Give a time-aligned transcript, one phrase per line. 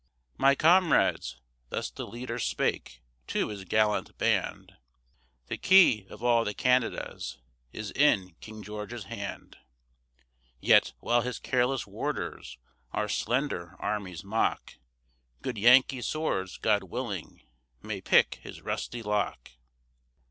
[0.35, 1.39] "My comrades,"
[1.69, 4.73] thus the leader spake to his gallant band,
[5.45, 7.37] "The key of all the Canadas
[7.71, 9.59] is in King George's hand,
[10.59, 12.57] Yet, while his careless warders
[12.93, 14.73] our slender armies mock,
[15.43, 17.43] Good Yankee swords God willing
[17.83, 19.51] may pick his rusty lock!"